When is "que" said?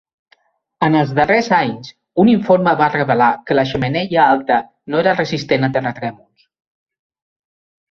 3.51-3.59